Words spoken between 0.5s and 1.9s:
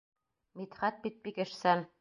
Мидхәт бит бик эшсән.